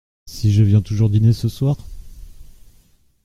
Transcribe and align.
Si 0.25 0.51
je 0.51 0.63
viens 0.63 0.81
toujours 0.81 1.11
dîner 1.11 1.31
ce 1.31 1.47
soir?… 1.47 1.77